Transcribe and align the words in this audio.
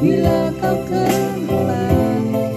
bila 0.00 0.48
kau 0.56 0.80
kembali. 0.88 2.48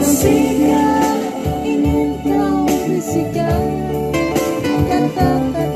Masihkah 0.00 1.20
ingin 1.60 2.16
kau 2.24 2.64
bisikan 2.88 3.64
kata-kata 4.88 5.75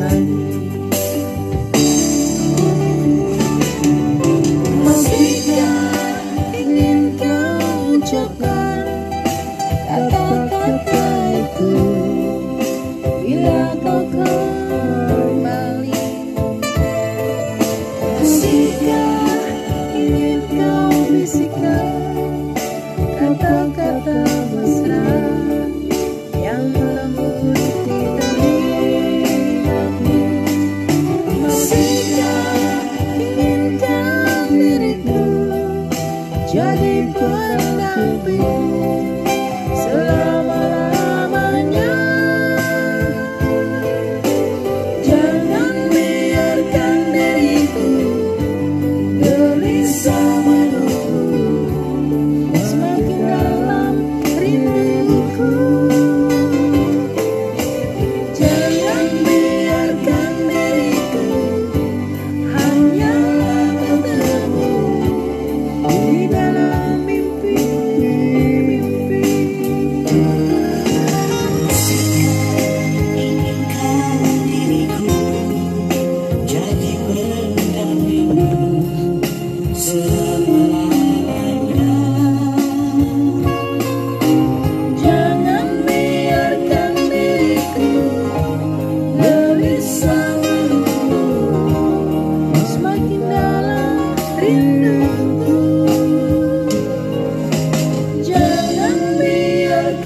la. 0.00 0.85
be. 38.24 38.55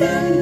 again. 0.01 0.40